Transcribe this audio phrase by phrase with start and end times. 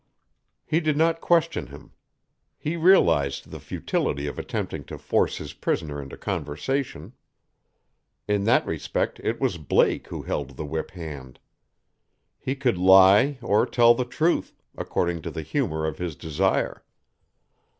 [0.65, 1.91] He did not question him.
[2.57, 7.13] He realized the futility of attempting to force his prisoner into conversation.
[8.27, 11.37] In that respect it was Blake who held the whip hand.
[12.39, 16.83] He could lie or tell the truth, according to the humor of his desire.